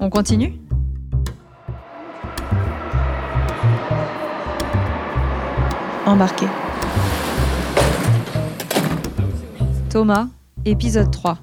On 0.00 0.10
continue 0.10 0.58
Embarqué. 6.06 6.46
Thomas, 9.90 10.28
épisode 10.64 11.10
3. 11.10 11.38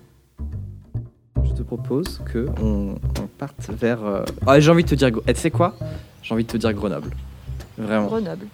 Je 1.44 1.52
te 1.54 1.62
propose 1.62 2.22
que 2.32 2.48
on, 2.62 2.96
on 3.20 3.28
parte 3.38 3.70
vers. 3.70 4.04
euh, 4.04 4.24
Ah, 4.48 4.60
j'ai 4.60 4.72
envie 4.72 4.84
de 4.84 4.90
te 4.90 4.96
dire. 4.96 5.10
eh, 5.28 5.34
Tu 5.34 5.40
sais 5.40 5.52
quoi? 5.52 5.76
J'ai 6.24 6.34
envie 6.34 6.44
de 6.44 6.50
te 6.52 6.58
dire 6.58 6.74
Grenoble. 6.74 7.12
Vraiment. 7.78 8.08
Grenoble. 8.08 8.48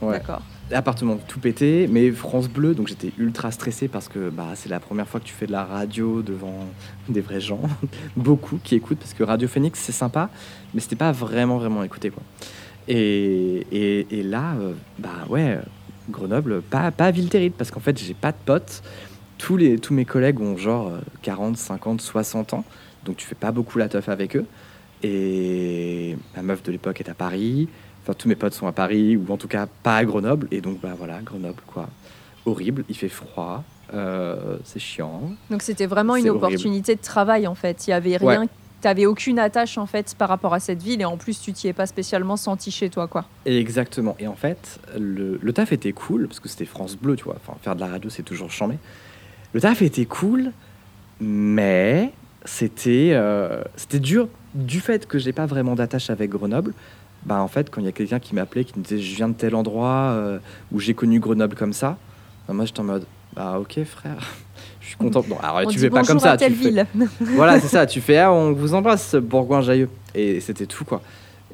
Ouais. 0.00 0.12
D'accord. 0.18 0.42
Appartement 0.70 1.16
tout 1.16 1.40
pété, 1.40 1.88
mais 1.90 2.10
France 2.10 2.48
Bleu, 2.48 2.74
donc 2.74 2.88
j'étais 2.88 3.12
ultra 3.16 3.50
stressé 3.50 3.88
parce 3.88 4.08
que 4.08 4.28
bah, 4.28 4.48
c'est 4.54 4.68
la 4.68 4.80
première 4.80 5.08
fois 5.08 5.18
que 5.18 5.24
tu 5.24 5.32
fais 5.32 5.46
de 5.46 5.52
la 5.52 5.64
radio 5.64 6.20
devant 6.20 6.66
des 7.08 7.22
vrais 7.22 7.40
gens, 7.40 7.62
beaucoup 8.16 8.58
qui 8.62 8.74
écoutent, 8.74 8.98
parce 8.98 9.14
que 9.14 9.22
Radio 9.22 9.48
Phoenix 9.48 9.80
c'est 9.80 9.92
sympa, 9.92 10.28
mais 10.74 10.80
c'était 10.80 10.96
pas 10.96 11.12
vraiment 11.12 11.58
vraiment 11.58 11.82
écouté 11.84 12.10
quoi. 12.10 12.22
Et, 12.86 13.66
et, 13.72 14.18
et 14.18 14.22
là, 14.22 14.56
euh, 14.60 14.72
bah 14.98 15.26
ouais, 15.28 15.58
Grenoble, 16.10 16.60
pas, 16.62 16.90
pas 16.90 17.10
ville 17.10 17.28
terrible, 17.28 17.54
parce 17.56 17.70
qu'en 17.70 17.80
fait 17.80 17.98
j'ai 17.98 18.14
pas 18.14 18.32
de 18.32 18.38
potes, 18.44 18.82
tous, 19.38 19.56
les, 19.56 19.78
tous 19.78 19.94
mes 19.94 20.04
collègues 20.04 20.40
ont 20.40 20.56
genre 20.58 20.88
euh, 20.88 21.00
40, 21.22 21.56
50, 21.56 22.00
60 22.02 22.52
ans, 22.52 22.64
donc 23.04 23.16
tu 23.16 23.26
fais 23.26 23.34
pas 23.34 23.52
beaucoup 23.52 23.78
la 23.78 23.88
teuf 23.88 24.08
avec 24.08 24.36
eux. 24.36 24.44
Et 25.02 26.16
ma 26.36 26.42
meuf 26.42 26.62
de 26.64 26.72
l'époque 26.72 27.00
est 27.00 27.08
à 27.08 27.14
Paris, 27.14 27.68
Enfin, 28.08 28.16
tous 28.18 28.28
mes 28.28 28.36
potes 28.36 28.54
sont 28.54 28.66
à 28.66 28.72
Paris, 28.72 29.18
ou 29.18 29.30
en 29.30 29.36
tout 29.36 29.48
cas 29.48 29.66
pas 29.82 29.98
à 29.98 30.04
Grenoble. 30.06 30.48
Et 30.50 30.62
donc, 30.62 30.80
bah 30.80 30.94
voilà, 30.96 31.20
Grenoble, 31.20 31.60
quoi. 31.66 31.90
Horrible, 32.46 32.84
il 32.88 32.96
fait 32.96 33.10
froid, 33.10 33.62
euh, 33.92 34.56
c'est 34.64 34.78
chiant. 34.78 35.20
Donc 35.50 35.60
c'était 35.60 35.84
vraiment 35.84 36.16
une 36.16 36.30
horrible. 36.30 36.46
opportunité 36.46 36.94
de 36.94 37.02
travail 37.02 37.46
en 37.46 37.54
fait. 37.54 37.86
Il 37.86 37.90
y 37.90 37.92
avait 37.92 38.16
rien, 38.16 38.46
t'avais 38.80 39.04
aucune 39.04 39.38
attache 39.38 39.76
en 39.76 39.84
fait 39.84 40.14
par 40.16 40.30
rapport 40.30 40.54
à 40.54 40.60
cette 40.60 40.82
ville 40.82 41.02
et 41.02 41.04
en 41.04 41.18
plus 41.18 41.38
tu 41.42 41.52
t'y 41.52 41.68
es 41.68 41.74
pas 41.74 41.84
spécialement 41.84 42.38
senti 42.38 42.70
chez 42.70 42.88
toi 42.88 43.06
quoi. 43.06 43.26
Exactement. 43.44 44.16
Et 44.18 44.26
en 44.26 44.36
fait, 44.36 44.80
le, 44.98 45.38
le 45.42 45.52
taf 45.52 45.72
était 45.72 45.92
cool, 45.92 46.26
parce 46.28 46.40
que 46.40 46.48
c'était 46.48 46.64
France 46.64 46.96
Bleu, 46.96 47.16
tu 47.16 47.24
vois. 47.24 47.36
Enfin, 47.36 47.58
faire 47.60 47.74
de 47.74 47.80
la 47.80 47.88
radio, 47.88 48.08
c'est 48.08 48.22
toujours 48.22 48.50
chambé. 48.50 48.76
Le 49.52 49.60
taf 49.60 49.82
était 49.82 50.06
cool, 50.06 50.52
mais 51.20 52.12
c'était 52.46 53.10
euh, 53.12 53.62
c'était 53.76 54.00
dur 54.00 54.28
du 54.54 54.80
fait 54.80 55.06
que 55.06 55.18
j'ai 55.18 55.32
pas 55.32 55.44
vraiment 55.44 55.74
d'attache 55.74 56.08
avec 56.08 56.30
Grenoble. 56.30 56.72
Bah, 57.26 57.40
en 57.42 57.48
fait, 57.48 57.68
quand 57.70 57.80
il 57.80 57.84
y 57.84 57.88
a 57.88 57.92
quelqu'un 57.92 58.18
qui 58.20 58.34
m'appelait, 58.34 58.64
qui 58.64 58.78
me 58.78 58.84
disait 58.84 58.98
je 59.00 59.16
viens 59.16 59.28
de 59.28 59.34
tel 59.34 59.54
endroit 59.54 60.12
euh, 60.12 60.38
où 60.72 60.80
j'ai 60.80 60.94
connu 60.94 61.20
Grenoble 61.20 61.56
comme 61.56 61.72
ça, 61.72 61.98
bah, 62.46 62.54
moi 62.54 62.64
j'étais 62.64 62.80
en 62.80 62.84
mode 62.84 63.04
bah 63.36 63.58
ok 63.60 63.84
frère, 63.84 64.16
je 64.80 64.86
suis 64.88 64.96
content. 64.96 65.22
Non, 65.28 65.38
alors 65.40 65.60
On 65.66 65.70
tu 65.70 65.78
fais 65.78 65.90
pas 65.90 66.02
comme 66.02 66.18
ça, 66.18 66.32
à 66.32 66.36
telle 66.36 66.52
tu 66.54 66.58
fais- 66.58 66.70
ville. 66.70 66.86
voilà, 67.20 67.60
c'est 67.60 67.68
ça. 67.68 67.86
Tu 67.86 68.00
fais, 68.00 68.18
ah, 68.18 68.32
on 68.32 68.52
vous 68.52 68.74
embrasse, 68.74 69.14
Bourgoin-Jailleux. 69.14 69.90
Et 70.14 70.40
c'était 70.40 70.66
tout, 70.66 70.84
quoi. 70.84 71.02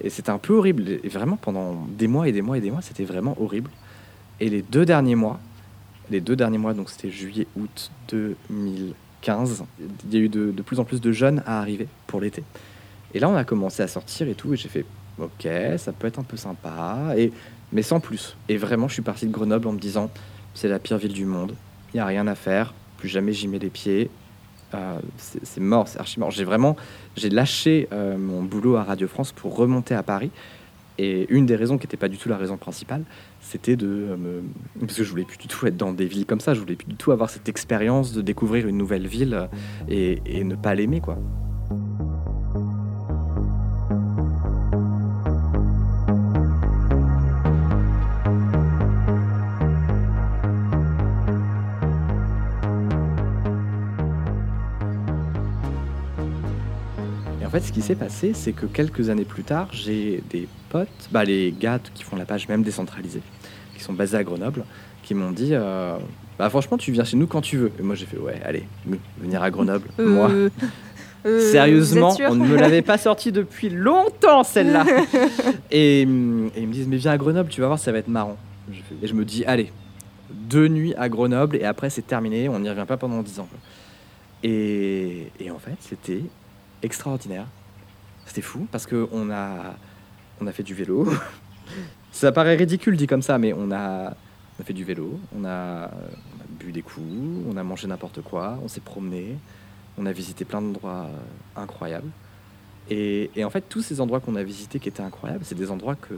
Et 0.02 0.08
c'était 0.10 0.30
un 0.30 0.38
peu 0.38 0.54
horrible. 0.54 0.84
Et 1.02 1.08
vraiment, 1.08 1.36
pendant 1.36 1.86
des 1.88 2.06
mois 2.06 2.28
et 2.28 2.32
des 2.32 2.42
mois 2.42 2.56
et 2.58 2.60
des 2.60 2.70
mois, 2.70 2.80
c'était 2.82 3.04
vraiment 3.04 3.36
horrible. 3.40 3.70
Et 4.40 4.48
les 4.48 4.62
deux 4.62 4.84
derniers 4.84 5.14
mois, 5.16 5.40
les 6.10 6.20
deux 6.20 6.36
derniers 6.36 6.58
mois, 6.58 6.74
donc 6.74 6.90
c'était 6.90 7.10
juillet, 7.10 7.46
août 7.56 7.90
2015, 8.08 9.64
il 10.06 10.14
y 10.14 10.16
a 10.16 10.20
eu 10.24 10.28
de, 10.28 10.50
de 10.52 10.62
plus 10.62 10.78
en 10.80 10.84
plus 10.84 11.00
de 11.00 11.12
jeunes 11.12 11.42
à 11.46 11.60
arriver 11.60 11.86
pour 12.06 12.20
l'été. 12.20 12.42
Et 13.14 13.18
là, 13.20 13.28
on 13.28 13.36
a 13.36 13.44
commencé 13.44 13.82
à 13.82 13.88
sortir 13.88 14.28
et 14.28 14.34
tout. 14.34 14.52
Et 14.54 14.56
j'ai 14.56 14.68
fait, 14.68 14.84
ok, 15.18 15.48
ça 15.76 15.92
peut 15.92 16.06
être 16.06 16.18
un 16.18 16.24
peu 16.24 16.36
sympa. 16.36 17.14
Mais 17.72 17.82
sans 17.82 18.00
plus. 18.00 18.36
Et 18.48 18.56
vraiment, 18.56 18.88
je 18.88 18.94
suis 18.94 19.02
parti 19.02 19.26
de 19.26 19.32
Grenoble 19.32 19.66
en 19.68 19.72
me 19.72 19.78
disant, 19.78 20.10
c'est 20.54 20.68
la 20.68 20.78
pire 20.78 20.98
ville 20.98 21.12
du 21.12 21.24
monde. 21.24 21.54
Il 21.92 21.96
n'y 21.96 22.00
a 22.00 22.06
rien 22.06 22.26
à 22.26 22.34
faire. 22.34 22.72
Plus 22.98 23.08
jamais 23.08 23.32
j'y 23.32 23.48
mets 23.48 23.58
les 23.58 23.70
pieds. 23.70 24.10
Euh, 24.74 24.98
c'est 25.16 25.60
mort, 25.60 25.88
c'est 25.88 26.00
archi 26.00 26.18
mort. 26.18 26.30
J'ai 26.30 26.44
vraiment, 26.44 26.76
j'ai 27.16 27.30
lâché 27.30 27.88
euh, 27.92 28.16
mon 28.16 28.42
boulot 28.42 28.76
à 28.76 28.82
Radio 28.82 29.08
France 29.08 29.32
pour 29.32 29.56
remonter 29.56 29.94
à 29.94 30.02
Paris. 30.02 30.30
Et 30.96 31.26
une 31.28 31.46
des 31.46 31.56
raisons 31.56 31.76
qui 31.76 31.86
n'était 31.86 31.96
pas 31.96 32.08
du 32.08 32.18
tout 32.18 32.28
la 32.28 32.36
raison 32.36 32.56
principale, 32.56 33.02
c'était 33.40 33.74
de 33.74 33.86
euh, 33.88 34.16
me... 34.16 34.42
Parce 34.80 34.94
que 34.96 35.02
je 35.02 35.10
voulais 35.10 35.24
plus 35.24 35.38
du 35.38 35.48
tout 35.48 35.66
être 35.66 35.76
dans 35.76 35.92
des 35.92 36.06
villes 36.06 36.26
comme 36.26 36.38
ça, 36.38 36.54
je 36.54 36.60
voulais 36.60 36.76
plus 36.76 36.86
du 36.86 36.94
tout 36.94 37.10
avoir 37.10 37.30
cette 37.30 37.48
expérience 37.48 38.12
de 38.12 38.22
découvrir 38.22 38.68
une 38.68 38.78
nouvelle 38.78 39.08
ville 39.08 39.48
et 39.88 40.44
ne 40.44 40.54
pas 40.54 40.76
l'aimer, 40.76 41.00
quoi. 41.00 41.18
Et 57.44 57.46
en 57.46 57.50
fait, 57.50 57.60
ce 57.60 57.72
qui 57.72 57.82
s'est 57.82 57.94
passé, 57.94 58.32
c'est 58.32 58.52
que 58.52 58.64
quelques 58.64 59.10
années 59.10 59.26
plus 59.26 59.42
tard, 59.42 59.68
j'ai 59.70 60.22
des 60.30 60.48
potes, 60.70 60.88
bah, 61.12 61.24
les 61.24 61.52
gars 61.52 61.78
qui 61.92 62.02
font 62.02 62.16
la 62.16 62.24
page 62.24 62.48
même 62.48 62.62
décentralisée, 62.62 63.20
qui 63.76 63.82
sont 63.82 63.92
basés 63.92 64.16
à 64.16 64.24
Grenoble, 64.24 64.64
qui 65.02 65.12
m'ont 65.12 65.30
dit 65.30 65.50
euh, 65.52 65.98
bah, 66.38 66.48
Franchement, 66.48 66.78
tu 66.78 66.90
viens 66.90 67.04
chez 67.04 67.18
nous 67.18 67.26
quand 67.26 67.42
tu 67.42 67.58
veux. 67.58 67.70
Et 67.78 67.82
moi, 67.82 67.96
j'ai 67.96 68.06
fait 68.06 68.16
Ouais, 68.16 68.40
allez, 68.46 68.66
venir 69.18 69.42
à 69.42 69.50
Grenoble. 69.50 69.90
Moi, 69.98 70.30
Euh, 70.30 70.48
euh, 71.26 71.38
sérieusement, 71.52 72.16
on 72.30 72.34
ne 72.34 72.46
me 72.46 72.56
l'avait 72.56 72.80
pas 72.80 72.96
sorti 72.96 73.30
depuis 73.30 73.68
longtemps, 73.68 74.42
celle-là. 74.42 74.86
et, 75.70 76.04
hum, 76.06 76.50
et 76.56 76.62
ils 76.62 76.66
me 76.66 76.72
disent 76.72 76.88
Mais 76.88 76.96
viens 76.96 77.12
à 77.12 77.18
Grenoble, 77.18 77.50
tu 77.50 77.60
vas 77.60 77.66
voir, 77.66 77.78
ça 77.78 77.92
va 77.92 77.98
être 77.98 78.08
marrant. 78.08 78.38
Et 79.02 79.06
je 79.06 79.12
me 79.12 79.26
dis 79.26 79.44
Allez, 79.44 79.70
deux 80.30 80.68
nuits 80.68 80.94
à 80.96 81.10
Grenoble, 81.10 81.56
et 81.56 81.64
après, 81.64 81.90
c'est 81.90 82.06
terminé, 82.06 82.48
on 82.48 82.58
n'y 82.58 82.70
revient 82.70 82.86
pas 82.88 82.96
pendant 82.96 83.22
dix 83.22 83.38
ans. 83.38 83.48
et 84.42 85.28
en 85.54 85.58
fait, 85.58 85.76
c'était 85.80 86.22
extraordinaire. 86.84 87.46
C'était 88.26 88.42
fou 88.42 88.66
parce 88.70 88.86
que 88.86 89.08
on 89.12 89.30
a, 89.30 89.74
on 90.40 90.46
a 90.46 90.52
fait 90.52 90.62
du 90.62 90.74
vélo. 90.74 91.12
ça 92.12 92.32
paraît 92.32 92.56
ridicule 92.56 92.96
dit 92.96 93.06
comme 93.06 93.22
ça, 93.22 93.38
mais 93.38 93.52
on 93.52 93.70
a, 93.72 94.10
on 94.58 94.62
a 94.62 94.64
fait 94.64 94.72
du 94.72 94.84
vélo, 94.84 95.18
on 95.36 95.44
a, 95.44 95.90
bu 96.58 96.72
des 96.72 96.82
coups, 96.82 97.04
on 97.48 97.56
a 97.56 97.62
mangé 97.62 97.86
n'importe 97.86 98.22
quoi, 98.22 98.58
on 98.62 98.68
s'est 98.68 98.80
promené, 98.80 99.36
on 99.98 100.06
a 100.06 100.12
visité 100.12 100.44
plein 100.44 100.62
d'endroits 100.62 101.08
euh, 101.08 101.60
incroyables. 101.60 102.10
Et, 102.90 103.30
en 103.42 103.48
fait, 103.48 103.62
tous 103.68 103.80
ces 103.80 104.00
endroits 104.02 104.20
qu'on 104.20 104.36
a 104.36 104.42
visités 104.42 104.78
qui 104.78 104.90
étaient 104.90 105.02
incroyables, 105.02 105.44
c'est 105.44 105.54
des 105.54 105.70
endroits 105.70 105.94
que, 105.94 106.14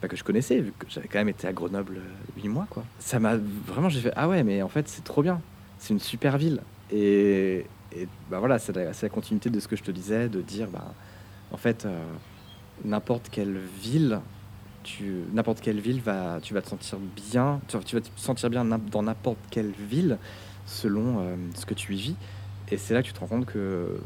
bah, 0.00 0.06
que 0.06 0.16
je 0.16 0.22
connaissais, 0.22 0.60
vu 0.60 0.72
que 0.78 0.86
j'avais 0.88 1.08
quand 1.08 1.18
même 1.18 1.28
été 1.28 1.48
à 1.48 1.52
Grenoble 1.52 1.96
euh, 1.96 2.40
huit 2.40 2.48
mois. 2.48 2.66
Quoi. 2.70 2.84
Ça 3.00 3.18
m'a 3.18 3.36
vraiment, 3.66 3.88
j'ai 3.88 4.00
fait 4.00 4.12
Ah 4.14 4.28
ouais, 4.28 4.44
mais 4.44 4.62
en 4.62 4.68
fait, 4.68 4.88
c'est 4.88 5.02
trop 5.02 5.22
bien. 5.22 5.40
C'est 5.78 5.92
une 5.92 6.00
super 6.00 6.38
ville. 6.38 6.60
Et 6.92 7.66
bah 8.30 8.38
voilà, 8.38 8.58
c'est 8.58 8.72
la, 8.74 9.08
continuité 9.08 9.50
de 9.50 9.58
ce 9.58 9.66
que 9.66 9.76
je 9.76 9.82
te 9.82 9.90
disais, 9.90 10.28
de 10.28 10.40
dire 10.40 10.68
bah, 10.68 10.94
en 11.50 11.56
fait, 11.56 11.84
euh, 11.84 12.00
n'importe 12.84 13.28
quelle 13.28 13.58
ville, 13.82 14.20
tu 14.84 15.24
n'importe 15.32 15.60
quelle 15.60 15.80
ville 15.80 16.00
va, 16.00 16.38
tu 16.40 16.54
vas 16.54 16.62
te 16.62 16.68
sentir 16.68 16.98
bien, 16.98 17.60
tu, 17.66 17.96
vas 17.96 18.00
te 18.00 18.08
sentir 18.16 18.48
bien 18.48 18.64
dans 18.64 19.02
n'importe 19.02 19.38
quelle 19.50 19.72
ville 19.72 20.16
selon 20.64 21.18
euh, 21.18 21.36
ce 21.56 21.66
que 21.66 21.74
tu 21.74 21.94
y 21.96 22.00
vis. 22.00 22.16
Et 22.70 22.76
c'est 22.76 22.94
là 22.94 23.02
que 23.02 23.08
tu 23.08 23.12
te 23.12 23.18
rends 23.18 23.26
compte 23.26 23.46
que, 23.46 24.00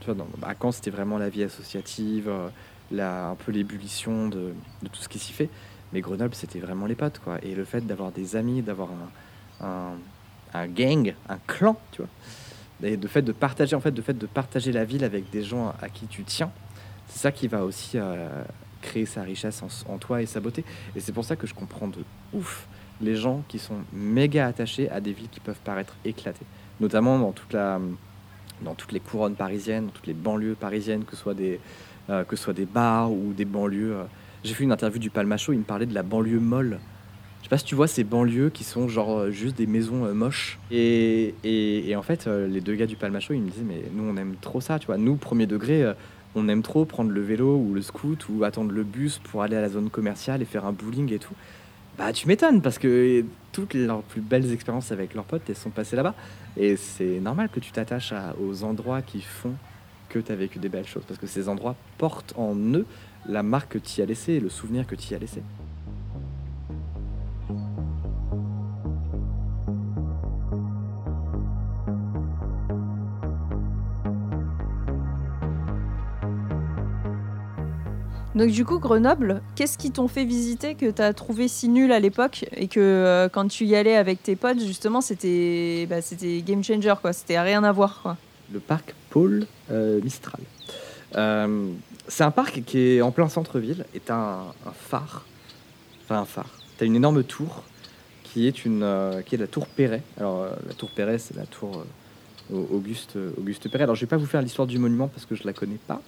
tu 0.00 0.06
vois, 0.06 0.14
dans, 0.14 0.26
à 0.42 0.54
Caen, 0.60 0.72
c'était 0.72 0.90
vraiment 0.90 1.16
la 1.16 1.28
vie 1.28 1.44
associative, 1.44 2.28
euh, 2.28 2.48
la, 2.90 3.28
un 3.28 3.34
peu 3.36 3.52
l'ébullition 3.52 4.28
de, 4.28 4.54
de 4.82 4.88
tout 4.88 5.00
ce 5.00 5.08
qui 5.08 5.20
s'y 5.20 5.32
fait. 5.32 5.48
Mais 5.92 6.00
Grenoble, 6.00 6.34
c'était 6.34 6.58
vraiment 6.58 6.86
les 6.86 6.96
potes, 6.96 7.20
quoi. 7.20 7.38
Et 7.44 7.54
le 7.54 7.64
fait 7.64 7.86
d'avoir 7.86 8.10
des 8.10 8.34
amis, 8.34 8.60
d'avoir 8.60 8.88
un, 9.60 9.92
un 10.52 10.66
gang, 10.66 11.14
un 11.28 11.38
clan, 11.46 11.78
tu 11.92 12.02
vois. 12.02 12.10
Et 12.82 12.96
de 12.96 13.08
fait 13.08 13.22
de 13.22 13.32
partager, 13.32 13.74
en 13.74 13.80
fait, 13.80 13.90
de 13.90 14.02
fait 14.02 14.16
de 14.16 14.26
partager 14.26 14.72
la 14.72 14.84
ville 14.84 15.04
avec 15.04 15.30
des 15.30 15.42
gens 15.42 15.74
à 15.80 15.88
qui 15.88 16.06
tu 16.06 16.22
tiens, 16.24 16.50
c'est 17.08 17.18
ça 17.18 17.32
qui 17.32 17.48
va 17.48 17.64
aussi 17.64 17.98
euh, 17.98 18.28
créer 18.82 19.06
sa 19.06 19.22
richesse 19.22 19.62
en, 19.88 19.98
toi 19.98 20.22
et 20.22 20.26
sa 20.26 20.40
beauté. 20.40 20.64
Et 20.94 21.00
c'est 21.00 21.12
pour 21.12 21.24
ça 21.24 21.36
que 21.36 21.46
je 21.46 21.54
comprends 21.54 21.88
de 21.88 22.04
ouf 22.32 22.68
les 23.00 23.16
gens 23.16 23.42
qui 23.48 23.58
sont 23.58 23.78
méga 23.92 24.46
attachés 24.46 24.90
à 24.90 25.00
des 25.00 25.12
villes 25.12 25.28
qui 25.30 25.40
peuvent 25.40 25.60
paraître 25.64 25.96
éclatées, 26.04 26.46
notamment 26.80 27.18
dans 27.18 27.32
toute 27.32 27.52
la, 27.52 27.80
dans 28.62 28.74
toutes 28.74 28.92
les 28.92 29.00
couronnes 29.00 29.36
parisiennes, 29.36 29.86
dans 29.86 29.92
toutes 29.92 30.06
les 30.06 30.14
banlieues 30.14 30.54
parisiennes, 30.54 31.04
que 31.04 31.16
ce 31.16 31.22
soit 31.22 31.34
des, 31.34 31.60
euh, 32.10 32.24
que 32.24 32.36
ce 32.36 32.44
soit 32.44 32.54
des 32.54 32.66
bars 32.66 33.10
ou 33.10 33.32
des 33.32 33.44
banlieues. 33.44 33.96
euh. 33.96 34.04
J'ai 34.44 34.54
fait 34.54 34.64
une 34.64 34.72
interview 34.72 35.00
du 35.00 35.10
Palmacho, 35.10 35.52
il 35.52 35.58
me 35.58 35.64
parlait 35.64 35.86
de 35.86 35.94
la 35.94 36.02
banlieue 36.02 36.40
molle. 36.40 36.78
Je 37.40 37.44
sais 37.44 37.50
pas 37.50 37.58
si 37.58 37.64
tu 37.64 37.74
vois 37.74 37.86
ces 37.86 38.04
banlieues 38.04 38.50
qui 38.50 38.64
sont 38.64 38.88
genre 38.88 39.18
euh, 39.18 39.30
juste 39.30 39.56
des 39.56 39.66
maisons 39.66 40.04
euh, 40.04 40.12
moches. 40.12 40.58
Et, 40.70 41.34
et, 41.44 41.94
en 41.96 42.02
fait, 42.02 42.26
euh, 42.26 42.46
les 42.46 42.60
deux 42.60 42.74
gars 42.74 42.86
du 42.86 42.96
Palmacho, 42.96 43.32
ils 43.32 43.40
me 43.40 43.50
disaient, 43.50 43.64
mais 43.66 43.82
nous, 43.92 44.04
on 44.04 44.16
aime 44.16 44.34
trop 44.40 44.60
ça, 44.60 44.78
tu 44.78 44.86
vois. 44.86 44.98
Nous, 44.98 45.16
premier 45.16 45.46
degré, 45.46 45.92
on 46.34 46.48
aime 46.48 46.62
trop 46.62 46.84
prendre 46.84 47.10
le 47.10 47.20
vélo 47.22 47.56
ou 47.56 47.74
le 47.74 47.82
scoot 47.82 48.26
ou 48.28 48.44
attendre 48.44 48.72
le 48.72 48.82
bus 48.82 49.18
pour 49.18 49.42
aller 49.42 49.56
à 49.56 49.60
la 49.60 49.68
zone 49.68 49.88
commerciale 49.88 50.42
et 50.42 50.44
faire 50.44 50.66
un 50.66 50.72
bowling 50.72 51.12
et 51.12 51.18
tout. 51.18 51.34
Bah, 51.96 52.12
tu 52.12 52.28
m'étonnes 52.28 52.60
parce 52.60 52.78
que 52.78 53.24
toutes 53.52 53.74
leurs 53.74 54.02
plus 54.02 54.20
belles 54.20 54.52
expériences 54.52 54.92
avec 54.92 55.14
leurs 55.14 55.24
potes, 55.24 55.42
elles 55.48 55.56
sont 55.56 55.70
passées 55.70 55.96
là-bas. 55.96 56.14
Et 56.56 56.76
c'est 56.76 57.18
normal 57.20 57.48
que 57.50 57.60
tu 57.60 57.72
t'attaches 57.72 58.12
aux 58.40 58.62
endroits 58.62 59.02
qui 59.02 59.20
font 59.20 59.54
que 60.08 60.18
tu 60.18 60.30
as 60.32 60.36
vécu 60.36 60.58
des 60.58 60.68
belles 60.68 60.86
choses. 60.86 61.04
Parce 61.06 61.18
que 61.18 61.26
ces 61.26 61.48
endroits 61.48 61.76
portent 61.98 62.34
en 62.36 62.54
eux 62.54 62.86
la 63.26 63.42
marque 63.42 63.72
que 63.72 63.78
tu 63.78 64.02
as 64.02 64.06
laissée 64.06 64.34
et 64.34 64.40
le 64.40 64.48
souvenir 64.48 64.86
que 64.86 64.94
tu 64.94 65.14
as 65.14 65.18
laissé. 65.18 65.42
Donc 78.38 78.52
du 78.52 78.64
coup, 78.64 78.78
Grenoble, 78.78 79.42
qu'est-ce 79.56 79.76
qui 79.76 79.90
t'ont 79.90 80.06
fait 80.06 80.24
visiter 80.24 80.76
que 80.76 80.88
t'as 80.92 81.12
trouvé 81.12 81.48
si 81.48 81.68
nul 81.68 81.90
à 81.90 81.98
l'époque 81.98 82.44
et 82.56 82.68
que 82.68 82.78
euh, 82.78 83.28
quand 83.28 83.48
tu 83.48 83.64
y 83.64 83.74
allais 83.74 83.96
avec 83.96 84.22
tes 84.22 84.36
potes, 84.36 84.60
justement, 84.60 85.00
c'était 85.00 85.88
bah, 85.90 86.00
c'était 86.02 86.40
game 86.42 86.62
changer, 86.62 86.94
quoi. 87.02 87.12
C'était 87.12 87.40
rien 87.40 87.64
à 87.64 87.72
voir, 87.72 87.98
quoi. 88.00 88.16
Le 88.52 88.60
parc 88.60 88.94
Paul 89.10 89.44
euh, 89.72 90.00
Mistral. 90.02 90.40
Euh, 91.16 91.72
c'est 92.06 92.22
un 92.22 92.30
parc 92.30 92.62
qui 92.64 92.78
est 92.78 93.00
en 93.00 93.10
plein 93.10 93.28
centre-ville 93.28 93.84
et 93.92 93.98
t'as 93.98 94.14
un, 94.14 94.72
phare. 94.72 95.26
Enfin, 96.04 96.20
un 96.20 96.24
phare. 96.24 96.60
T'as 96.76 96.86
une 96.86 96.94
énorme 96.94 97.24
tour 97.24 97.64
qui 98.22 98.46
est, 98.46 98.64
une, 98.64 98.86
qui 99.26 99.34
est 99.34 99.38
la 99.38 99.48
tour 99.48 99.66
Perret. 99.66 100.02
Alors, 100.16 100.46
la 100.68 100.74
tour 100.74 100.90
Perret, 100.90 101.18
c'est 101.18 101.34
la 101.34 101.46
tour 101.46 101.84
Au- 102.52 102.68
Auguste, 102.70 103.18
Auguste 103.36 103.68
Perret. 103.68 103.82
Alors, 103.82 103.96
je 103.96 104.02
vais 104.02 104.06
pas 104.06 104.16
vous 104.16 104.26
faire 104.26 104.42
l'histoire 104.42 104.68
du 104.68 104.78
monument 104.78 105.08
parce 105.08 105.26
que 105.26 105.34
je 105.34 105.42
la 105.44 105.52
connais 105.52 105.80
pas. 105.88 106.00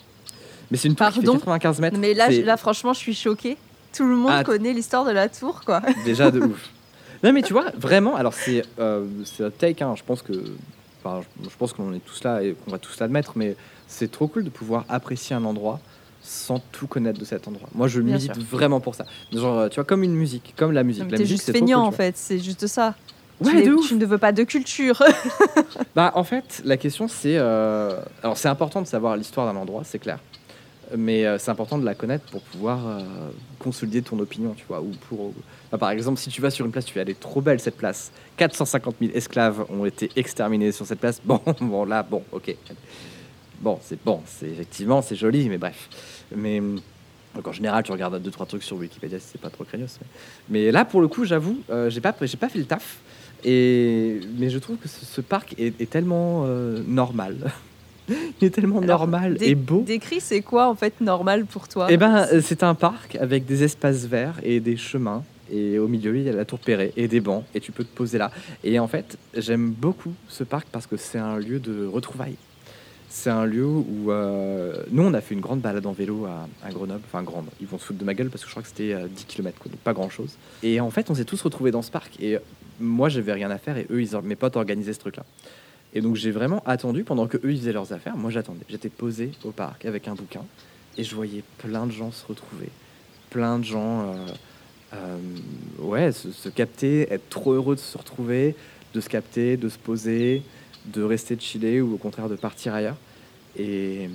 Mais 0.71 0.77
c'est 0.77 0.89
une 0.89 0.95
tour 0.95 1.09
qui 1.09 1.15
Pardon 1.21 1.33
fait 1.35 1.39
95 1.41 1.81
mètres. 1.81 1.99
Mais 1.99 2.15
là, 2.15 2.29
là, 2.31 2.57
franchement, 2.57 2.93
je 2.93 2.99
suis 2.99 3.15
choquée. 3.15 3.57
Tout 3.93 4.07
le 4.07 4.15
monde 4.17 4.31
Ah. 4.33 4.45
connaît 4.45 4.73
l'histoire 4.73 5.05
de 5.05 5.11
la 5.11 5.29
tour, 5.29 5.63
quoi. 5.65 5.83
déjà 6.05 6.31
de 6.31 6.41
ouf. 6.47 6.69
Non 7.23 7.33
mais 7.35 7.43
tu 7.43 7.53
vois, 7.53 7.67
vraiment, 7.77 8.17
alors 8.17 8.33
c'est 8.33 8.63
euh, 8.79 9.05
c'est 9.27 9.45
un 9.45 9.51
take, 9.51 9.85
hein, 9.85 9.95
je 9.95 10.03
pense 10.03 10.23
que, 10.23 10.33
enfin, 11.05 11.21
je, 11.43 11.51
pense 11.59 11.75
qu'on 11.75 11.93
est 11.93 11.99
tous 11.99 12.25
là 12.25 12.43
et 12.43 12.55
qu'on 12.65 12.71
va 12.71 12.79
tous 12.79 12.99
l'admettre, 12.99 13.33
mais 13.37 13.57
c'est 13.89 14.11
trop 14.11 14.27
cool 14.27 14.43
de 14.45 14.49
pouvoir 14.49 14.87
apprécier 14.89 15.37
un 15.37 15.45
endroit 15.45 15.81
sans 16.23 16.61
tout 16.73 16.87
connaître 16.87 17.19
de 17.21 17.25
cet 17.27 17.47
endroit. 17.47 17.69
Moi, 17.75 17.89
je 17.89 18.01
Bien 18.01 18.15
milite 18.17 18.35
sûr. 18.35 18.43
vraiment 18.45 18.81
pour 18.81 18.95
ça. 18.95 19.05
Genre, 19.35 19.59
euh, 19.59 19.69
tu 19.69 19.75
vois, 19.75 19.85
comme 19.85 20.03
une 20.03 20.15
musique, 20.15 20.55
comme 20.57 20.73
la 20.73 20.83
musique. 20.83 21.11
La 21.11 21.19
T'es 21.19 21.27
juste 21.27 21.53
feignant, 21.53 21.81
cool, 21.81 21.89
en 21.89 21.93
fait. 21.93 22.17
C'est 22.17 22.39
juste 22.39 22.67
ça. 22.67 22.95
Ouais, 23.41 23.63
tu, 23.63 23.69
de 23.69 23.73
ouf. 23.75 23.89
tu 23.89 23.95
ne 23.97 24.07
veux 24.07 24.19
pas 24.19 24.33
de 24.33 24.45
culture. 24.45 25.03
Bah, 25.97 26.13
en 26.15 26.25
fait, 26.25 26.63
la 26.65 26.77
question 26.79 27.09
c'est, 27.09 27.37
euh, 27.37 28.01
alors 28.23 28.37
c'est 28.39 28.49
important 28.49 28.81
de 28.81 28.87
savoir 28.87 29.17
l'histoire 29.17 29.53
d'un 29.53 29.59
endroit, 29.61 29.83
c'est 29.85 29.99
clair, 29.99 30.19
mais 30.97 31.27
euh, 31.27 31.39
c'est 31.39 31.51
important 31.51 31.79
de 31.79 31.85
la 31.85 31.95
connaître 31.95 32.25
pour 32.31 32.43
pouvoir 32.43 32.87
euh, 32.87 33.01
consolider 33.59 34.03
ton 34.03 34.19
opinion, 34.19 34.55
tu 34.55 34.65
vois. 34.69 34.81
Ou 34.81 34.91
pour, 35.09 35.33
bah, 35.71 35.79
par 35.79 35.91
exemple, 35.91 36.19
si 36.19 36.31
tu 36.31 36.41
vas 36.41 36.51
sur 36.51 36.67
une 36.67 36.73
place, 36.73 36.85
tu 36.85 36.95
vas 36.95 37.03
aller 37.03 37.15
trop 37.15 37.41
belle 37.41 37.61
cette 37.61 37.77
place. 37.77 38.13
450 38.37 38.97
000 39.01 39.13
esclaves 39.15 39.65
ont 39.71 39.85
été 39.85 40.11
exterminés 40.17 40.73
sur 40.73 40.87
cette 40.87 41.01
place. 41.01 41.21
Bon, 41.25 41.41
bon 41.61 41.85
là, 41.85 42.03
bon, 42.03 42.23
ok. 42.33 42.55
Bon, 43.61 43.79
c'est 43.83 44.03
bon, 44.03 44.23
c'est 44.27 44.49
effectivement 44.49 45.03
c'est 45.03 45.17
joli, 45.17 45.49
mais 45.49 45.59
bref. 45.59 45.89
Mais 46.35 46.61
hum, 46.61 46.81
donc 47.35 47.47
en 47.47 47.53
général, 47.53 47.83
tu 47.83 47.93
regardes 47.93 48.21
deux 48.21 48.31
trois 48.31 48.47
trucs 48.47 48.63
sur 48.63 48.77
Wikipédia, 48.77 49.19
c'est 49.21 49.41
pas 49.41 49.51
trop 49.51 49.65
craignos. 49.65 49.99
Mais, 50.01 50.07
mais 50.49 50.71
là, 50.73 50.85
pour 50.85 51.01
le 51.01 51.09
coup, 51.09 51.25
j'avoue, 51.25 51.59
euh, 51.71 51.91
j'ai 51.91 52.01
pas 52.01 52.15
j'ai 52.23 52.37
pas 52.37 52.49
fait 52.49 52.59
le 52.59 52.65
taf. 52.65 52.99
Et, 53.45 54.21
mais 54.39 54.51
je 54.51 54.59
trouve 54.59 54.77
que 54.77 54.89
ce, 54.89 55.21
parc 55.23 55.55
est, 55.59 55.81
est 55.81 55.89
tellement 55.89 56.45
euh, 56.47 56.83
normal. 56.87 57.53
Il 58.41 58.47
est 58.47 58.51
tellement 58.51 58.81
Alors, 58.81 59.01
normal 59.01 59.37
et 59.41 59.55
beau. 59.55 59.83
Décris, 59.87 60.21
c'est 60.21 60.43
quoi, 60.43 60.69
en 60.69 60.75
fait, 60.75 61.01
normal 61.01 61.45
pour 61.47 61.69
toi 61.69 61.87
Eh 61.91 61.97
ben, 61.97 62.27
euh, 62.33 62.41
c'est 62.43 62.63
un 62.63 62.75
parc 62.75 63.17
avec 63.17 63.47
des 63.47 63.63
espaces 63.63 64.07
verts 64.07 64.41
et 64.43 64.61
des 64.61 64.77
chemins. 64.77 65.23
Et 65.53 65.79
au 65.79 65.89
milieu, 65.89 66.17
il 66.17 66.23
y 66.23 66.29
a 66.29 66.33
la 66.33 66.45
tour 66.45 66.61
Perret 66.61 66.93
et 66.97 67.09
des 67.09 67.21
bancs. 67.21 67.45
Et 67.55 67.61
tu 67.61 67.73
peux 67.73 67.85
te 67.85 67.95
poser 67.95 68.19
là. 68.19 68.31
Et 68.63 68.79
en 68.79 68.87
fait, 68.87 69.19
j'aime 69.37 69.71
beaucoup 69.71 70.13
ce 70.29 70.45
parc 70.45 70.69
parce 70.71 70.87
que 70.87 70.97
c'est 70.97 71.19
un 71.19 71.39
lieu 71.39 71.59
de 71.59 71.87
retrouvailles. 71.87 72.37
C'est 73.09 73.31
un 73.31 73.45
lieu 73.45 73.67
où 73.67 74.13
euh, 74.13 74.85
nous, 74.93 75.03
on 75.03 75.13
a 75.15 75.21
fait 75.21 75.35
une 75.35 75.41
grande 75.41 75.61
balade 75.61 75.85
en 75.85 75.93
vélo 75.93 76.27
à, 76.27 76.47
à 76.65 76.71
Grenoble. 76.71 77.01
Enfin, 77.05 77.25
grande. 77.25 77.47
Ils 77.61 77.67
vont 77.67 77.79
se 77.79 77.87
foutre 77.87 77.99
de 77.99 78.05
ma 78.05 78.15
gueule 78.15 78.31
parce 78.31 78.45
que 78.45 78.49
je 78.49 78.53
crois 78.53 78.63
que 78.63 78.69
c'était 78.69 78.93
euh, 78.93 79.09
10 79.09 79.25
km, 79.25 79.59
quoi, 79.59 79.69
donc 79.69 79.81
pas 79.81 79.93
grand 79.93 80.09
chose. 80.09 80.37
Et 80.63 80.79
en 80.81 80.91
fait, 80.91 81.11
on 81.11 81.17
s'est 81.17 81.25
tous 81.25 81.43
retrouvés 81.43 81.73
dans 81.73 81.83
ce 81.83 81.91
parc. 81.91 82.21
Et 82.21 82.39
moi, 82.79 83.09
j'avais 83.09 83.33
rien 83.33 83.51
à 83.51 83.59
faire 83.59 83.77
et 83.77 83.87
eux, 83.91 84.01
ils, 84.01 84.17
mes 84.23 84.37
potes 84.37 84.57
organisaient 84.57 84.93
ce 84.93 85.01
truc-là. 85.01 85.25
Et 85.93 86.01
donc, 86.01 86.17
j'ai 86.17 86.31
vraiment 86.31 86.63
attendu 86.67 87.05
pendant 87.05 87.27
que 87.27 87.37
eux, 87.39 87.53
ils 87.53 87.59
faisaient 87.59 87.73
leurs 87.73 87.93
affaires. 87.93 88.17
Moi, 88.17 88.31
j'attendais. 88.31 88.65
J'étais 88.69 88.89
posé 88.89 89.33
au 89.45 89.51
parc 89.51 89.85
avec 89.85 90.07
un 90.09 90.15
bouquin 90.15 90.45
et 90.97 91.05
je 91.05 91.15
voyais 91.15 91.43
plein 91.59 91.87
de 91.87 91.93
gens 91.93 92.13
se 92.13 92.25
retrouver. 92.27 92.69
Plein 93.31 93.59
de 93.59 93.65
gens, 93.65 94.03
euh, 94.03 94.27
euh, 94.95 95.19
ouais, 95.79 96.13
se, 96.13 96.49
capter, 96.49 97.13
être 97.13 97.29
trop 97.29 97.53
heureux 97.53 97.75
de 97.75 97.81
se 97.81 97.99
retrouver, 97.99 98.55
de 98.95 99.01
se 99.01 99.09
capter, 99.09 99.57
de 99.57 99.69
se 99.69 99.79
poser, 99.79 100.43
de 100.87 101.03
rester 101.03 101.39
chiller 101.39 101.81
ou 101.81 101.95
au 101.95 101.99
contraire 101.99 102.29
de 102.29 102.37
partir 102.37 102.75
ailleurs. 102.75 102.97
Et, 103.57 104.09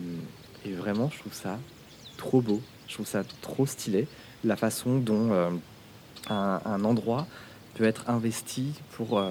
vraiment, 0.66 1.10
je 1.13 1.19
trouve 1.19 1.33
ça 1.33 1.60
trop 2.18 2.42
beau. 2.42 2.62
Je 2.88 2.94
trouve 2.95 3.07
ça 3.07 3.24
trop 3.42 3.66
stylé. 3.66 4.07
La 4.44 4.56
façon 4.56 4.98
dont 4.98 5.31
euh, 5.31 5.50
un, 6.30 6.62
un 6.66 6.83
endroit 6.83 7.28
peut 7.75 7.83
être 7.83 8.10
investi 8.10 8.74
pour, 8.94 9.21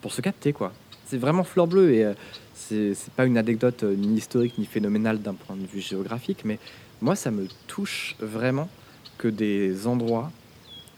pour 0.00 0.12
se 0.12 0.20
capter, 0.20 0.52
quoi. 0.52 0.72
C'est 1.06 1.18
vraiment 1.18 1.44
fleur 1.44 1.66
bleue 1.66 1.92
et 1.92 2.04
euh, 2.04 2.14
c'est 2.54 3.12
pas 3.14 3.26
une 3.26 3.38
anecdote 3.38 3.84
euh, 3.84 3.94
ni 3.94 4.16
historique 4.16 4.58
ni 4.58 4.66
phénoménale 4.66 5.22
d'un 5.22 5.34
point 5.34 5.56
de 5.56 5.66
vue 5.66 5.80
géographique, 5.80 6.42
mais 6.44 6.58
moi, 7.00 7.14
ça 7.14 7.30
me 7.30 7.46
touche 7.68 8.16
vraiment 8.18 8.68
que 9.18 9.28
des 9.28 9.86
endroits 9.86 10.32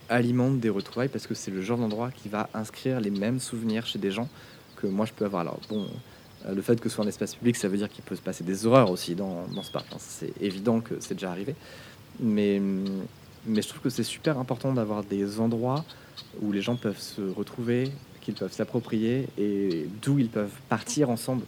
alimentent 0.08 0.60
des 0.60 0.70
retrouvailles 0.70 1.08
parce 1.08 1.26
que 1.26 1.34
c'est 1.34 1.50
le 1.50 1.60
genre 1.60 1.78
d'endroit 1.78 2.10
qui 2.10 2.28
va 2.28 2.48
inscrire 2.54 3.00
les 3.00 3.10
mêmes 3.10 3.38
souvenirs 3.38 3.86
chez 3.86 3.98
des 3.98 4.10
gens 4.10 4.28
que 4.76 4.86
moi 4.86 5.04
je 5.04 5.12
peux 5.12 5.26
avoir. 5.26 5.42
Alors 5.42 5.60
bon, 5.68 5.86
euh, 6.46 6.54
le 6.54 6.62
fait 6.62 6.80
que 6.80 6.88
ce 6.88 6.94
soit 6.94 7.04
un 7.04 7.08
espace 7.08 7.34
public, 7.34 7.56
ça 7.56 7.68
veut 7.68 7.76
dire 7.76 7.90
qu'il 7.90 8.04
peut 8.04 8.16
se 8.16 8.22
passer 8.22 8.44
des 8.44 8.66
horreurs 8.66 8.90
aussi 8.90 9.14
dans, 9.14 9.46
ce 9.62 9.70
parc. 9.70 9.86
C'est 9.98 10.32
évident 10.40 10.80
que 10.80 10.94
c'est 11.00 11.14
déjà 11.14 11.30
arrivé. 11.30 11.54
Mais 12.20 12.60
je 13.46 13.68
trouve 13.68 13.82
que 13.82 13.90
c'est 13.90 14.04
super 14.04 14.38
important 14.38 14.72
d'avoir 14.72 15.04
des 15.04 15.38
endroits 15.40 15.84
où 16.40 16.50
les 16.52 16.62
gens 16.62 16.76
peuvent 16.76 16.98
se 16.98 17.20
retrouver, 17.20 17.90
qu'ils 18.28 18.34
peuvent 18.34 18.52
s'approprier 18.52 19.26
et 19.38 19.86
d'où 20.02 20.18
ils 20.18 20.28
peuvent 20.28 20.52
partir 20.68 21.08
ensemble. 21.08 21.44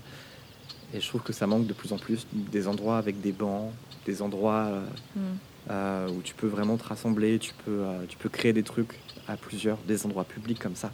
Et 0.94 1.00
je 1.00 1.06
trouve 1.06 1.20
que 1.20 1.34
ça 1.34 1.46
manque 1.46 1.66
de 1.66 1.74
plus 1.74 1.92
en 1.92 1.98
plus 1.98 2.26
des 2.32 2.68
endroits 2.68 2.96
avec 2.96 3.20
des 3.20 3.32
bancs, 3.32 3.70
des 4.06 4.22
endroits 4.22 4.68
euh, 4.70 4.80
Hmm. 5.14 5.70
euh, 5.70 6.08
où 6.08 6.22
tu 6.22 6.32
peux 6.34 6.46
vraiment 6.46 6.76
te 6.78 6.84
rassembler, 6.84 7.38
tu 7.38 7.52
peux, 7.64 7.82
euh, 7.82 8.06
tu 8.08 8.16
peux 8.16 8.30
créer 8.30 8.52
des 8.54 8.62
trucs 8.62 8.98
à 9.28 9.36
plusieurs, 9.36 9.76
des 9.86 10.06
endroits 10.06 10.24
publics 10.24 10.58
comme 10.58 10.74
ça. 10.74 10.90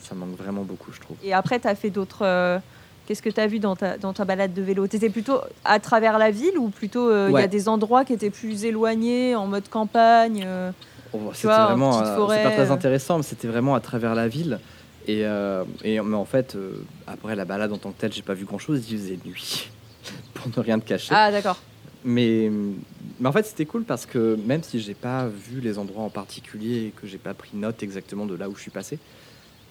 Ça 0.00 0.14
manque 0.14 0.36
vraiment 0.38 0.62
beaucoup, 0.62 0.90
je 0.92 1.00
trouve. 1.00 1.16
Et 1.22 1.34
après, 1.34 1.60
tu 1.60 1.68
as 1.68 1.74
fait 1.74 1.90
d'autres. 1.90 2.60
Qu'est-ce 3.06 3.22
que 3.22 3.28
tu 3.28 3.40
as 3.40 3.46
vu 3.46 3.58
dans 3.58 3.76
ta, 3.76 3.98
dans 3.98 4.12
ta 4.14 4.24
balade 4.24 4.54
de 4.54 4.62
vélo? 4.62 4.86
Tu 4.86 4.96
étais 4.96 5.10
plutôt 5.10 5.40
à 5.64 5.80
travers 5.80 6.16
la 6.16 6.30
ville 6.30 6.56
ou 6.56 6.70
plutôt 6.70 7.10
il 7.28 7.32
y 7.32 7.36
a 7.36 7.46
des 7.48 7.68
endroits 7.68 8.04
qui 8.04 8.14
étaient 8.14 8.30
plus 8.30 8.64
éloignés, 8.64 9.34
en 9.34 9.46
mode 9.46 9.68
campagne 9.68 10.46
Oh, 11.12 11.30
C'était 11.34 11.48
vraiment, 11.48 11.92
c'est 12.30 12.42
pas 12.42 12.52
très 12.52 12.70
intéressant, 12.70 13.16
mais 13.18 13.24
c'était 13.24 13.48
vraiment 13.48 13.74
à 13.74 13.80
travers 13.80 14.14
la 14.14 14.28
ville. 14.28 14.60
Et, 15.10 15.24
euh, 15.24 15.64
et 15.82 16.00
mais 16.00 16.16
en 16.16 16.24
fait, 16.24 16.54
euh, 16.54 16.84
après 17.06 17.34
la 17.34 17.44
balade 17.44 17.72
en 17.72 17.78
tant 17.78 17.90
que 17.90 18.00
telle, 18.00 18.12
j'ai 18.12 18.22
pas 18.22 18.34
vu 18.34 18.44
grand 18.44 18.58
chose. 18.58 18.84
Il 18.90 18.98
faisait 18.98 19.18
nuit, 19.24 19.70
pour 20.34 20.48
ne 20.48 20.62
rien 20.62 20.78
te 20.78 20.86
cacher. 20.86 21.14
Ah, 21.14 21.32
d'accord. 21.32 21.58
Mais, 22.04 22.50
mais 23.18 23.28
en 23.28 23.32
fait, 23.32 23.44
c'était 23.44 23.66
cool 23.66 23.84
parce 23.84 24.06
que 24.06 24.38
même 24.46 24.62
si 24.62 24.80
j'ai 24.80 24.94
pas 24.94 25.26
vu 25.26 25.60
les 25.60 25.78
endroits 25.78 26.04
en 26.04 26.10
particulier 26.10 26.86
et 26.86 26.90
que 26.90 27.06
j'ai 27.06 27.18
pas 27.18 27.34
pris 27.34 27.50
note 27.54 27.82
exactement 27.82 28.24
de 28.24 28.34
là 28.34 28.48
où 28.48 28.54
je 28.54 28.62
suis 28.62 28.70
passé, 28.70 28.98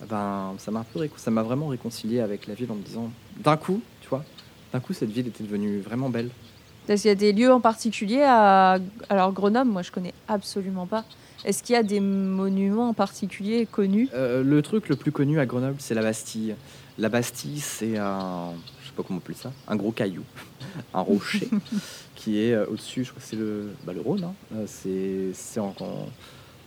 ben 0.10 0.54
ça 0.60 0.72
m'a 0.72 0.86
ça 1.18 1.32
m'a 1.32 1.44
vraiment 1.44 1.68
réconcilié 1.68 2.20
avec 2.20 2.48
la 2.48 2.54
ville 2.54 2.72
en 2.72 2.76
me 2.76 2.84
disant 2.84 3.10
d'un 3.38 3.58
coup, 3.58 3.82
tu 4.02 4.10
vois, 4.10 4.24
d'un 4.72 4.80
coup 4.80 4.94
cette 4.94 5.10
ville 5.10 5.28
était 5.28 5.44
devenue 5.44 5.80
vraiment 5.80 6.10
belle. 6.10 6.30
Est-ce 6.90 7.04
qu'il 7.04 7.10
y 7.10 7.12
a 7.12 7.16
des 7.16 7.34
lieux 7.34 7.54
en 7.54 7.62
particulier 7.62 8.24
à. 8.24 8.80
Alors, 9.10 9.32
Grenoble, 9.32 9.70
moi, 9.70 9.84
je 9.84 9.92
connais 9.92 10.14
absolument 10.28 10.88
pas. 10.88 11.06
Est-ce 11.46 11.64
qu'il 11.64 11.74
y 11.74 11.78
a 11.78 11.84
des 11.84 12.00
monuments 12.00 12.90
en 12.90 12.94
particulier 12.94 13.66
connus? 13.66 14.10
Euh, 14.14 14.44
le 14.44 14.62
truc 14.62 14.90
le 14.90 14.96
plus 14.96 15.12
connu 15.12 15.40
à 15.40 15.46
Grenoble, 15.46 15.78
c'est 15.80 15.94
la 15.96 16.02
Bastille. 16.02 16.56
La 16.98 17.10
Bastille, 17.10 17.60
c'est 17.60 17.98
un, 17.98 18.52
je 18.82 18.88
sais 18.88 18.94
pas 18.96 19.04
comment 19.04 19.20
on 19.20 19.24
appelle 19.24 19.36
ça, 19.38 19.52
un 19.68 19.76
gros 19.78 19.92
caillou, 19.92 20.24
un 20.94 21.02
rocher 21.02 21.48
qui 22.16 22.40
est 22.42 22.54
euh, 22.54 22.66
au-dessus. 22.68 23.06
Je 23.06 23.12
crois 23.12 23.22
que 23.22 23.28
c'est 23.28 23.38
le, 23.38 23.70
bah, 23.86 23.94
le 23.94 24.02
Rhône. 24.02 24.24
hein. 24.26 24.34
Euh, 24.56 24.66
c'est, 24.68 25.34
c'est 25.34 25.60
en, 25.62 25.74
en, 25.80 26.10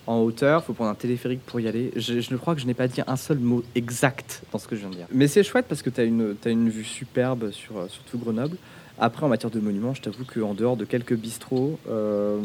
en 0.06 0.18
hauteur. 0.20 0.64
Faut 0.64 0.72
prendre 0.72 0.90
un 0.90 0.94
téléphérique 0.94 1.40
pour 1.46 1.60
y 1.60 1.68
aller. 1.68 1.92
Je, 1.96 2.20
je 2.20 2.32
ne 2.32 2.36
crois 2.38 2.54
que 2.54 2.60
je 2.60 2.66
n'ai 2.66 2.74
pas 2.74 2.88
dit 2.88 3.00
un 3.06 3.16
seul 3.16 3.38
mot 3.38 3.62
exact 3.74 4.42
dans 4.52 4.58
ce 4.58 4.66
que 4.68 4.74
je 4.76 4.80
viens 4.80 4.90
de 4.90 4.94
dire. 4.96 5.06
Mais 5.12 5.28
c'est 5.28 5.42
chouette 5.42 5.66
parce 5.68 5.82
que 5.82 5.90
tu 5.90 6.00
as 6.00 6.04
une, 6.04 6.34
t'as 6.40 6.50
une 6.50 6.68
vue 6.68 6.84
superbe 6.84 7.50
sur, 7.50 7.78
euh, 7.78 7.86
sur 7.88 8.02
tout 8.04 8.18
Grenoble. 8.18 8.56
Après, 8.98 9.24
en 9.24 9.28
matière 9.28 9.50
de 9.50 9.58
monuments, 9.58 9.94
je 9.94 10.02
t'avoue 10.02 10.24
qu'en 10.24 10.54
dehors 10.54 10.76
de 10.76 10.84
quelques 10.84 11.14
bistrots 11.14 11.78
euh, 11.88 12.38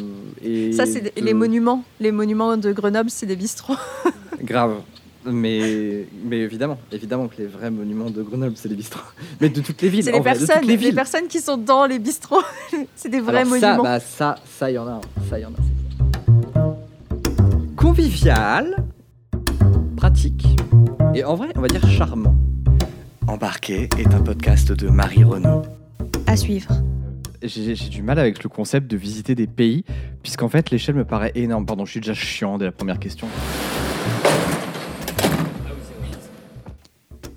et 0.44 0.72
Ça, 0.72 0.86
c'est 0.86 1.02
de- 1.02 1.22
les 1.22 1.34
monuments. 1.34 1.84
Les 2.00 2.12
monuments 2.12 2.56
de 2.58 2.72
Grenoble, 2.72 3.10
c'est 3.10 3.26
des 3.26 3.36
bistrots. 3.36 3.76
Grave. 4.42 4.76
Mais, 5.30 6.08
mais 6.24 6.38
évidemment, 6.40 6.80
évidemment 6.90 7.28
que 7.28 7.36
les 7.40 7.48
vrais 7.48 7.70
monuments 7.70 8.10
de 8.10 8.24
Grenoble, 8.24 8.54
c'est 8.56 8.70
les 8.70 8.76
bistrots. 8.76 9.02
Mais 9.42 9.50
de 9.50 9.60
toutes 9.60 9.82
les 9.82 9.90
villes, 9.90 10.06
C'est 10.06 10.14
les 10.14 10.20
vrai, 10.22 10.32
personnes, 10.32 10.48
toutes 10.60 10.62
les 10.62 10.68
les 10.68 10.78
villes. 10.78 10.96
personnes 10.96 11.28
qui 11.28 11.42
sont 11.42 11.58
dans 11.58 11.86
les 11.86 12.00
bistrots. 12.00 12.42
c'est 12.96 13.10
des 13.10 13.20
vrais 13.20 13.40
Alors 13.40 13.50
monuments. 13.50 13.76
Ça, 13.76 13.82
bah, 13.84 14.00
ça, 14.00 14.36
ça, 14.58 14.72
y 14.72 14.78
en 14.78 14.88
a. 14.88 14.92
un. 14.92 15.02
Ça, 15.30 15.38
y 15.38 15.44
en 15.46 15.50
a. 15.50 15.77
Convivial, 17.78 18.88
pratique 19.98 20.48
et 21.14 21.24
en 21.24 21.36
vrai, 21.36 21.50
on 21.56 21.62
va 21.62 21.68
dire 21.68 21.88
charmant. 21.88 22.36
Embarqué 23.28 23.88
est 24.00 24.16
un 24.16 24.22
podcast 24.22 24.72
de 24.72 24.90
Marie 24.90 25.24
Renaud. 25.24 25.62
À 26.26 26.36
suivre. 26.36 26.74
J'ai 27.44 27.76
j'ai 27.76 27.90
du 27.90 28.02
mal 28.02 28.18
avec 28.18 28.44
le 28.44 28.50
concept 28.50 28.90
de 28.90 28.98
visiter 28.98 29.36
des 29.36 29.46
pays, 29.46 29.86
puisqu'en 30.24 30.50
fait, 30.50 30.72
l'échelle 30.72 30.96
me 30.96 31.06
paraît 31.06 31.32
énorme. 31.36 31.68
Pardon, 31.68 31.86
je 31.86 31.92
suis 31.92 32.00
déjà 32.00 32.16
chiant 32.16 32.58
dès 32.58 32.66
la 32.66 32.72
première 32.72 32.98
question. 32.98 33.28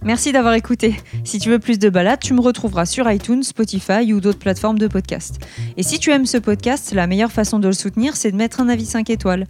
Merci 0.03 0.33
d'avoir 0.33 0.55
écouté. 0.55 0.97
Si 1.25 1.39
tu 1.39 1.51
veux 1.51 1.59
plus 1.59 1.79
de 1.79 1.91
balades, 1.91 2.21
tu 2.21 2.33
me 2.33 2.41
retrouveras 2.41 2.87
sur 2.87 3.11
iTunes, 3.11 3.43
Spotify 3.43 4.13
ou 4.13 4.21
d'autres 4.21 4.39
plateformes 4.39 4.79
de 4.79 4.89
podcast. 4.89 5.39
Et 5.77 5.83
si 5.83 5.99
tu 5.99 6.11
aimes 6.11 6.27
ce 6.27 6.39
podcast, 6.39 6.93
la 6.93 7.07
meilleure 7.07 7.33
façon 7.33 7.59
de 7.59 7.69
le 7.69 7.75
soutenir, 7.75 8.17
c'est 8.17 8.33
de 8.33 8.37
mettre 8.37 8.61
un 8.61 8.69
avis 8.69 8.87
5 8.87 9.11
étoiles. 9.11 9.47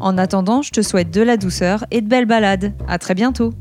En 0.00 0.18
attendant, 0.18 0.60
je 0.60 0.70
te 0.70 0.82
souhaite 0.82 1.10
de 1.10 1.22
la 1.22 1.36
douceur 1.36 1.86
et 1.90 2.02
de 2.02 2.08
belles 2.08 2.26
balades. 2.26 2.74
À 2.86 2.98
très 2.98 3.14
bientôt. 3.14 3.54